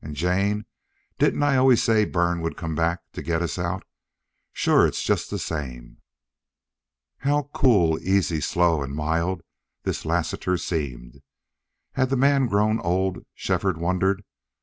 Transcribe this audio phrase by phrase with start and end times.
[0.00, 0.64] An', Jane,
[1.18, 3.82] didn't I always say Bern would come back to get us out?
[4.50, 5.98] Shore it's just the same."
[7.18, 9.42] How cool, easy, slow, and mild
[9.82, 11.20] this Lassiter seemed!
[11.92, 14.24] Had the man grown old, Shefford wondered?